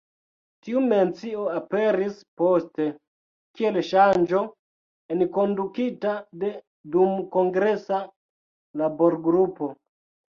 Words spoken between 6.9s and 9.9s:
dumkongresa laborgrupo.